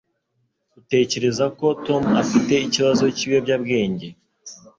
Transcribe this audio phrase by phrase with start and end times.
[0.79, 4.07] Utekereza ko Tom afite ikibazo cyibiyobyabwenge